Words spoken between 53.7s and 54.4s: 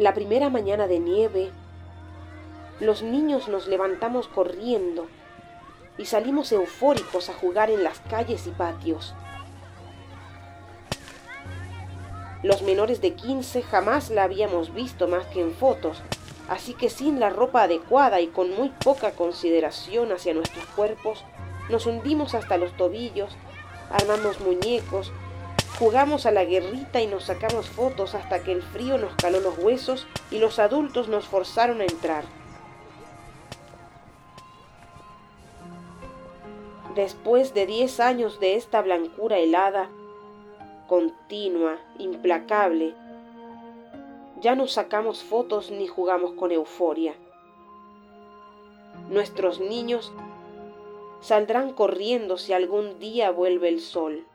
el sol.